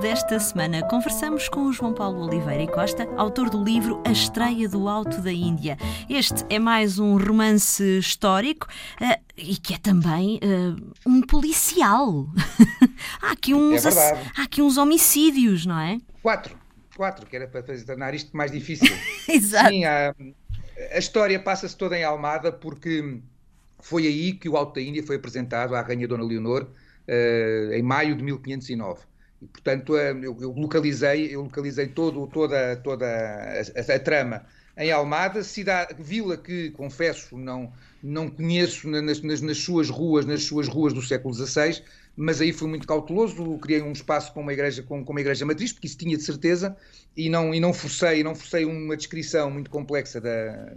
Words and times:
desta 0.00 0.38
semana 0.38 0.86
conversamos 0.88 1.48
com 1.48 1.64
o 1.64 1.72
João 1.72 1.92
Paulo 1.92 2.24
Oliveira 2.24 2.62
e 2.62 2.68
Costa, 2.68 3.08
autor 3.16 3.50
do 3.50 3.62
livro 3.62 4.00
A 4.06 4.12
Estreia 4.12 4.68
do 4.68 4.88
Alto 4.88 5.20
da 5.20 5.32
Índia. 5.32 5.76
Este 6.08 6.44
é 6.48 6.58
mais 6.58 6.98
um 6.98 7.18
romance 7.18 7.82
histórico 7.98 8.68
uh, 9.00 9.20
e 9.36 9.56
que 9.56 9.74
é 9.74 9.78
também 9.78 10.38
uh, 10.38 10.92
um 11.04 11.20
policial. 11.22 12.28
há, 13.20 13.32
aqui 13.32 13.52
uns, 13.52 13.84
é 13.84 14.12
há 14.36 14.44
aqui 14.44 14.62
uns 14.62 14.76
homicídios, 14.76 15.66
não 15.66 15.78
é? 15.78 15.98
Quatro. 16.22 16.56
Quatro, 16.96 17.26
que 17.26 17.34
era 17.34 17.48
para 17.48 17.62
tornar 17.62 18.14
isto 18.14 18.36
mais 18.36 18.52
difícil. 18.52 18.96
Exato. 19.28 19.70
Sim, 19.70 19.84
há, 19.84 20.14
a 20.92 20.98
história 20.98 21.38
passa-se 21.38 21.76
toda 21.76 21.98
em 21.98 22.04
Almada 22.04 22.52
porque 22.52 23.20
foi 23.80 24.06
aí 24.06 24.32
que 24.32 24.48
o 24.48 24.56
Alto 24.56 24.74
da 24.74 24.80
Índia 24.80 25.02
foi 25.02 25.16
apresentado 25.16 25.74
à 25.74 25.80
Rainha 25.82 26.06
Dona 26.06 26.24
Leonor 26.24 26.62
uh, 26.62 27.72
em 27.72 27.82
maio 27.82 28.14
de 28.16 28.22
1509. 28.22 29.08
E, 29.40 29.46
portanto, 29.46 29.96
eu, 29.96 30.36
eu, 30.40 30.52
localizei, 30.52 31.34
eu 31.34 31.42
localizei 31.42 31.86
todo, 31.88 32.26
toda, 32.26 32.76
toda 32.76 33.06
a, 33.06 33.60
a, 33.60 33.94
a, 33.94 33.98
trama 33.98 34.44
em 34.76 34.92
Almada, 34.92 35.42
cidade, 35.42 35.94
vila 35.98 36.36
que, 36.36 36.70
confesso, 36.70 37.36
não, 37.36 37.72
não 38.02 38.30
conheço 38.30 38.88
nas, 38.88 39.20
nas, 39.20 39.40
nas, 39.40 39.58
suas 39.58 39.90
ruas, 39.90 40.24
nas 40.24 40.44
suas 40.44 40.68
ruas 40.68 40.92
do 40.92 41.02
século 41.02 41.34
XVI, 41.34 41.82
mas 42.16 42.40
aí 42.40 42.52
fui 42.52 42.68
muito 42.68 42.86
cauteloso, 42.86 43.58
criei 43.58 43.82
um 43.82 43.92
espaço 43.92 44.32
com 44.32 44.40
uma 44.40 44.52
igreja, 44.52 44.82
com, 44.82 45.04
com 45.04 45.12
uma 45.12 45.20
igreja 45.20 45.44
matriz, 45.44 45.72
porque 45.72 45.88
isso 45.88 45.98
tinha 45.98 46.16
de 46.16 46.22
certeza, 46.22 46.76
e 47.16 47.28
não, 47.28 47.52
e 47.52 47.58
não 47.58 47.72
forcei, 47.72 48.22
não 48.22 48.36
forcei 48.36 48.64
uma 48.64 48.96
descrição 48.96 49.50
muito 49.50 49.68
complexa 49.68 50.20
da, 50.20 50.72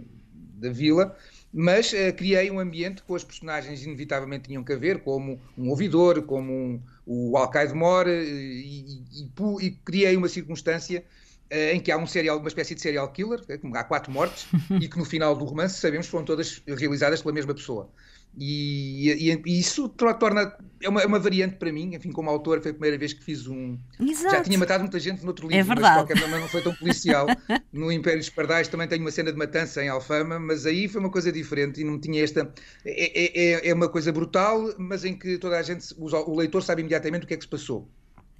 da 0.54 0.70
vila, 0.70 1.16
mas 1.52 1.92
uh, 1.92 2.12
criei 2.16 2.50
um 2.50 2.58
ambiente 2.58 3.02
com 3.02 3.14
as 3.14 3.22
personagens 3.22 3.84
inevitavelmente 3.84 4.48
tinham 4.48 4.64
que 4.64 4.72
haver, 4.72 5.00
como 5.00 5.40
um 5.56 5.68
ouvidor, 5.68 6.22
como 6.22 6.50
um, 6.50 6.80
o 7.04 7.36
Alcaide 7.36 7.74
Mor, 7.74 8.08
eh, 8.08 8.22
e, 8.22 9.02
e, 9.12 9.30
e, 9.60 9.66
e, 9.66 9.70
criei 9.84 10.16
uma 10.16 10.28
circunstância 10.28 11.04
uh, 11.52 11.74
em 11.74 11.80
que 11.80 11.92
há 11.92 11.98
um 11.98 12.06
serial, 12.06 12.38
uma 12.38 12.48
espécie 12.48 12.74
de 12.74 12.80
serial 12.80 13.10
killer, 13.12 13.40
há 13.74 13.84
quatro 13.84 14.10
mortes, 14.10 14.46
e 14.80 14.88
que 14.88 14.96
no 14.96 15.04
final 15.04 15.36
do 15.36 15.44
romance 15.44 15.78
sabemos 15.78 16.06
que 16.06 16.10
foram 16.10 16.24
todas 16.24 16.62
realizadas 16.66 17.20
pela 17.20 17.34
mesma 17.34 17.54
pessoa. 17.54 17.90
E, 18.36 19.30
e, 19.30 19.42
e, 19.46 19.60
isso 19.60 19.88
torna. 19.88 20.56
É 20.80 20.88
uma, 20.88 21.00
é 21.02 21.06
uma, 21.06 21.18
variante 21.18 21.56
para 21.56 21.72
mim, 21.72 21.94
enfim, 21.94 22.10
como 22.10 22.28
autor, 22.28 22.60
foi 22.60 22.70
a 22.70 22.74
primeira 22.74 22.98
vez 22.98 23.12
que 23.12 23.22
fiz 23.22 23.46
um. 23.46 23.78
Exato. 24.00 24.36
Já 24.36 24.42
tinha 24.42 24.58
matado 24.58 24.82
muita 24.82 24.98
gente 24.98 25.22
no 25.22 25.28
outro 25.28 25.46
livro, 25.46 25.60
é 25.60 25.62
verdade. 25.62 26.08
mas 26.08 26.18
qualquer 26.18 26.40
não 26.40 26.48
foi 26.48 26.62
tão 26.62 26.74
policial. 26.74 27.26
no 27.72 27.92
Império 27.92 28.18
dos 28.18 28.30
Pardais 28.30 28.68
também 28.68 28.88
tenho 28.88 29.02
uma 29.02 29.10
cena 29.10 29.30
de 29.30 29.38
matança 29.38 29.84
em 29.84 29.88
Alfama, 29.88 30.38
mas 30.38 30.66
aí 30.66 30.88
foi 30.88 31.00
uma 31.00 31.10
coisa 31.10 31.30
diferente 31.30 31.80
e 31.80 31.84
não 31.84 32.00
tinha 32.00 32.24
esta. 32.24 32.52
É, 32.84 32.90
é, 32.90 33.52
é, 33.54 33.68
é 33.68 33.74
uma 33.74 33.88
coisa 33.88 34.10
brutal, 34.10 34.74
mas 34.78 35.04
em 35.04 35.16
que 35.16 35.38
toda 35.38 35.58
a 35.58 35.62
gente, 35.62 35.94
o 35.98 36.34
leitor 36.34 36.62
sabe 36.62 36.80
imediatamente 36.80 37.24
o 37.24 37.26
que 37.28 37.34
é 37.34 37.36
que 37.36 37.44
se 37.44 37.50
passou. 37.50 37.88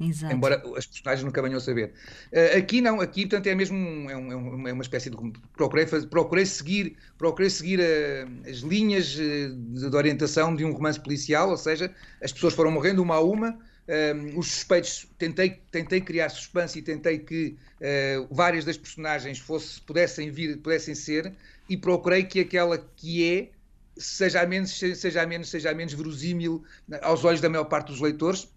Exato. 0.00 0.34
Embora 0.34 0.62
as 0.76 0.86
personagens 0.86 1.24
nunca 1.24 1.40
venham 1.42 1.58
a 1.58 1.60
saber. 1.60 1.92
Uh, 2.32 2.58
aqui 2.58 2.80
não, 2.80 3.00
aqui 3.00 3.22
portanto 3.22 3.46
é 3.46 3.54
mesmo 3.54 3.76
um, 3.76 4.10
é, 4.10 4.16
um, 4.16 4.68
é 4.68 4.72
uma 4.72 4.82
espécie 4.82 5.10
de. 5.10 5.16
Procurei, 5.54 5.86
fazer, 5.86 6.06
procurei 6.08 6.46
seguir, 6.46 6.96
procurei 7.16 7.50
seguir 7.50 7.80
uh, 7.80 8.48
as 8.48 8.58
linhas 8.58 9.14
uh, 9.14 9.54
de, 9.54 9.90
de, 9.90 9.96
orientação 9.96 10.54
de 10.54 10.64
um 10.64 10.72
romance 10.72 10.98
policial, 10.98 11.50
ou 11.50 11.56
seja, 11.56 11.94
as 12.20 12.32
pessoas 12.32 12.54
foram 12.54 12.70
morrendo 12.70 13.02
uma 13.02 13.16
a 13.16 13.20
uma. 13.20 13.58
os 14.36 14.48
suspeitos, 14.48 15.06
tentei, 15.18 15.60
tentei 15.70 16.00
criar 16.00 16.30
suspense 16.30 16.78
e 16.78 16.82
tentei 16.82 17.18
que 17.18 17.56
várias 18.30 18.64
das 18.64 18.76
personagens 18.76 19.38
fosse, 19.38 19.80
pudessem 19.80 20.30
vir, 20.30 20.56
pudessem 20.58 20.94
ser, 20.94 21.32
e 21.68 21.76
procurei 21.76 22.24
que 22.24 22.40
aquela 22.40 22.78
que 22.96 23.24
é 23.24 23.50
seja 23.96 24.40
a 24.40 24.46
menos, 24.46 24.78
seja 24.78 25.22
a 25.22 25.26
menos, 25.26 25.50
seja 25.50 25.70
a 25.70 25.74
menos 25.74 25.92
verosímil 25.92 26.64
aos 27.02 27.24
olhos 27.24 27.40
da 27.40 27.48
maior 27.48 27.64
parte 27.64 27.88
dos 27.88 28.00
leitores, 28.00 28.48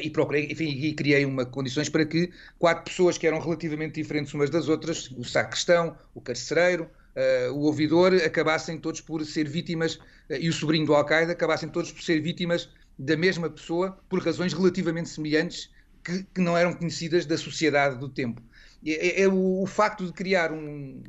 e 0.00 0.08
procurei, 0.10 0.48
enfim, 0.50 0.68
e 0.68 0.94
criei 0.94 1.24
uma 1.24 1.44
condições 1.44 1.88
para 1.88 2.04
que 2.06 2.30
quatro 2.58 2.84
pessoas 2.84 3.18
que 3.18 3.26
eram 3.26 3.38
relativamente 3.38 4.00
diferentes 4.00 4.32
umas 4.32 4.48
das 4.48 4.68
outras, 4.68 5.10
o 5.10 5.24
sacristão, 5.24 5.96
o 6.14 6.20
carcereiro, 6.20 6.88
uh, 7.14 7.52
o 7.52 7.60
ouvidor, 7.62 8.14
acabassem 8.14 8.78
todos 8.78 9.00
por 9.00 9.24
ser 9.26 9.48
vítimas, 9.48 9.96
uh, 9.96 10.36
e 10.40 10.48
o 10.48 10.52
sobrinho 10.52 10.86
do 10.86 10.94
Al-Qaeda, 10.94 11.32
acabassem 11.32 11.68
todos 11.68 11.92
por 11.92 12.02
ser 12.02 12.20
vítimas 12.20 12.70
da 12.98 13.16
mesma 13.16 13.50
pessoa 13.50 13.98
por 14.08 14.22
razões 14.22 14.52
relativamente 14.52 15.08
semelhantes 15.08 15.70
que, 16.02 16.24
que 16.34 16.40
não 16.40 16.56
eram 16.56 16.72
conhecidas 16.72 17.26
da 17.26 17.36
sociedade 17.36 17.98
do 17.98 18.08
tempo. 18.08 18.42
É, 18.84 19.20
é, 19.20 19.22
é 19.22 19.28
o, 19.28 19.62
o, 19.62 19.66
facto 19.66 20.06
de 20.06 20.12
criar 20.12 20.52
um, 20.52 21.02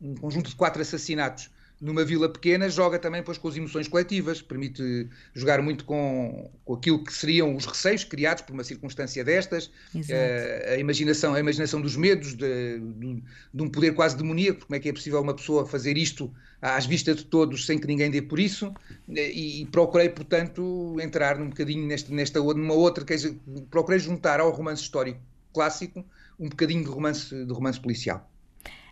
um 0.00 0.14
conjunto 0.14 0.50
de 0.50 0.56
quatro 0.56 0.82
assassinatos 0.82 1.50
numa 1.84 2.02
vila 2.02 2.30
pequena, 2.30 2.66
joga 2.68 2.98
também 2.98 3.20
depois 3.20 3.36
com 3.36 3.46
as 3.46 3.56
emoções 3.56 3.86
coletivas, 3.86 4.40
permite 4.40 5.06
jogar 5.34 5.60
muito 5.60 5.84
com, 5.84 6.50
com 6.64 6.74
aquilo 6.74 7.04
que 7.04 7.12
seriam 7.12 7.54
os 7.54 7.66
receios 7.66 8.04
criados 8.04 8.42
por 8.42 8.54
uma 8.54 8.64
circunstância 8.64 9.22
destas, 9.22 9.66
uh, 9.94 10.72
a 10.72 10.78
imaginação, 10.78 11.34
a 11.34 11.40
imaginação 11.40 11.82
dos 11.82 11.94
medos, 11.94 12.34
de, 12.34 12.80
de, 12.80 13.22
de, 13.52 13.62
um 13.62 13.68
poder 13.68 13.94
quase 13.94 14.16
demoníaco, 14.16 14.66
como 14.66 14.74
é 14.74 14.80
que 14.80 14.88
é 14.88 14.92
possível 14.92 15.20
uma 15.20 15.34
pessoa 15.34 15.66
fazer 15.66 15.98
isto 15.98 16.32
às 16.62 16.86
vistas 16.86 17.16
de 17.16 17.26
todos 17.26 17.66
sem 17.66 17.78
que 17.78 17.86
ninguém 17.86 18.10
dê 18.10 18.22
por 18.22 18.40
isso, 18.40 18.72
e, 19.06 19.60
e 19.60 19.66
procurei, 19.66 20.08
portanto, 20.08 20.96
entrar 20.98 21.38
num 21.38 21.50
bocadinho 21.50 21.86
nesta, 21.86 22.14
nesta 22.14 22.40
numa 22.40 22.74
outra, 22.74 23.04
quer 23.04 23.16
dizer, 23.16 23.36
procurei 23.70 23.98
juntar 23.98 24.40
ao 24.40 24.50
romance 24.50 24.82
histórico 24.82 25.20
clássico 25.52 26.02
um 26.40 26.48
bocadinho 26.48 26.82
de 26.82 26.88
romance, 26.88 27.44
de 27.44 27.52
romance 27.52 27.78
policial. 27.78 28.28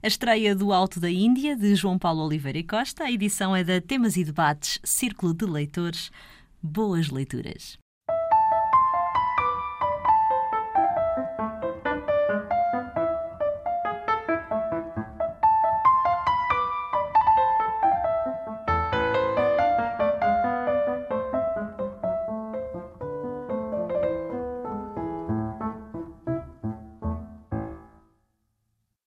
A 0.04 0.08
estreia 0.08 0.52
do 0.52 0.72
Alto 0.72 0.98
da 0.98 1.08
Índia, 1.08 1.54
de 1.54 1.76
João 1.76 1.96
Paulo 1.96 2.24
Oliveira 2.24 2.58
e 2.58 2.64
Costa. 2.64 3.04
A 3.04 3.12
edição 3.12 3.54
é 3.54 3.62
da 3.62 3.80
Temas 3.80 4.16
e 4.16 4.24
Debates, 4.24 4.80
Círculo 4.82 5.32
de 5.32 5.46
Leitores. 5.46 6.10
Boas 6.60 7.08
leituras. 7.08 7.81